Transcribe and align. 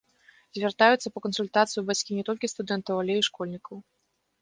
Звяртаюцца 0.57 1.11
па 1.17 1.23
кансультацыю 1.27 1.85
бацькі 1.91 2.19
не 2.23 2.27
толькі 2.33 2.53
студэнтаў, 2.55 2.95
але 3.07 3.13
і 3.23 3.27
школьнікаў. 3.33 3.75